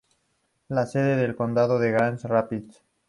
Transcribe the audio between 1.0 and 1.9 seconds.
del condado